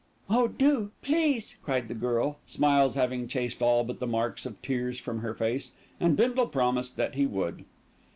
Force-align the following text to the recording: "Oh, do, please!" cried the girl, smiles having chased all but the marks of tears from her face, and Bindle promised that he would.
"Oh, 0.31 0.47
do, 0.47 0.89
please!" 1.03 1.57
cried 1.63 1.87
the 1.87 1.93
girl, 1.93 2.39
smiles 2.47 2.95
having 2.95 3.27
chased 3.27 3.61
all 3.61 3.83
but 3.83 3.99
the 3.99 4.07
marks 4.07 4.47
of 4.47 4.59
tears 4.63 4.99
from 4.99 5.19
her 5.19 5.35
face, 5.35 5.73
and 5.99 6.17
Bindle 6.17 6.47
promised 6.47 6.95
that 6.95 7.13
he 7.13 7.27
would. 7.27 7.65